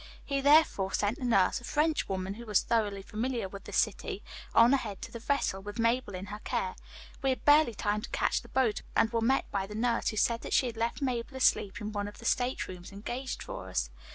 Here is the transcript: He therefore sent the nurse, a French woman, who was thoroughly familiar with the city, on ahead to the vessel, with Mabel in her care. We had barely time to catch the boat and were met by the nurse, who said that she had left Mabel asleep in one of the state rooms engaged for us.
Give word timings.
He 0.25 0.41
therefore 0.41 0.91
sent 0.93 1.19
the 1.19 1.25
nurse, 1.25 1.61
a 1.61 1.63
French 1.63 2.09
woman, 2.09 2.33
who 2.33 2.47
was 2.47 2.61
thoroughly 2.61 3.03
familiar 3.03 3.47
with 3.47 3.65
the 3.65 3.71
city, 3.71 4.23
on 4.55 4.73
ahead 4.73 4.99
to 5.03 5.11
the 5.11 5.19
vessel, 5.19 5.61
with 5.61 5.77
Mabel 5.77 6.15
in 6.15 6.25
her 6.33 6.39
care. 6.39 6.73
We 7.21 7.29
had 7.29 7.45
barely 7.45 7.75
time 7.75 8.01
to 8.01 8.09
catch 8.09 8.41
the 8.41 8.49
boat 8.49 8.81
and 8.95 9.11
were 9.11 9.21
met 9.21 9.51
by 9.51 9.67
the 9.67 9.75
nurse, 9.75 10.07
who 10.09 10.17
said 10.17 10.41
that 10.41 10.53
she 10.53 10.65
had 10.65 10.75
left 10.75 11.03
Mabel 11.03 11.37
asleep 11.37 11.79
in 11.79 11.91
one 11.91 12.07
of 12.07 12.17
the 12.17 12.25
state 12.25 12.67
rooms 12.67 12.91
engaged 12.91 13.43
for 13.43 13.69
us. 13.69 13.91